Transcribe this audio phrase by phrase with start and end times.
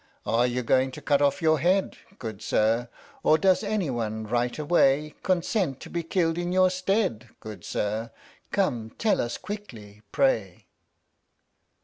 [0.25, 2.89] Are you going to cut off your head, good sir,
[3.21, 8.09] Or does anyone, right away, Consent to be killed in your stead, good sir?
[8.49, 10.65] Come tell us quickly, pray.